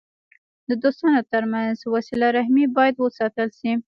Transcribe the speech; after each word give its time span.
د 0.69 0.71
دوستانو 0.81 1.21
ترمنځ 1.31 1.77
وسیله 1.95 2.27
رحمي 2.37 2.65
باید 2.77 2.95
وساتل 2.99 3.49
سي. 3.59 3.71